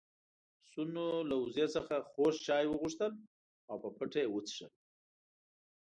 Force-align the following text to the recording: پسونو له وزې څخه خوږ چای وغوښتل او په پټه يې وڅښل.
پسونو 0.61 1.05
له 1.29 1.35
وزې 1.43 1.65
څخه 1.75 1.95
خوږ 2.09 2.33
چای 2.47 2.65
وغوښتل 2.67 3.11
او 3.69 3.75
په 3.83 3.89
پټه 3.97 4.19
يې 4.23 4.27
وڅښل. 4.33 4.71